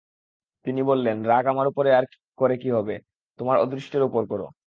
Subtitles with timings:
[0.65, 1.89] তিনি বললেন, রাগ আমার উপরে
[2.37, 2.95] করে কী হবে,
[3.39, 4.45] তোমার অদৃষ্টের উপর করো।